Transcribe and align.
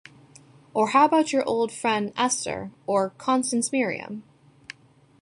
Or 0.73 0.87
how 0.87 1.05
about 1.05 1.31
your 1.31 1.47
old 1.47 1.71
friend 1.71 2.11
Esther— 2.17 2.71
or 2.87 3.11
Constance 3.19 3.71
Merriam? 3.71 4.23